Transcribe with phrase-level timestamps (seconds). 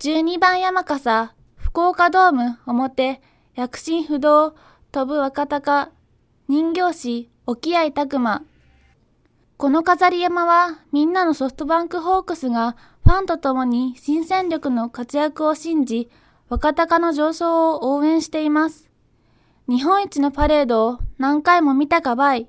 [0.00, 3.20] 12番山笠、福岡ドーム表、
[3.54, 4.54] 躍進不動、
[4.92, 5.90] 飛ぶ若鷹、
[6.48, 8.42] 人形師、沖合拓馬。
[9.58, 16.08] この飾り山はみんなのソフトバンクホークスがファンと共に新戦力の活躍を信じ、
[16.48, 18.88] 若鷹の上昇を応援しています。
[19.68, 22.48] 日本一のパレードを何回も見たかばい。